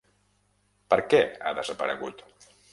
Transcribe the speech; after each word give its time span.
Per 0.95 0.99
què 1.13 1.21
ha 1.51 1.55
desaparegut? 1.61 2.27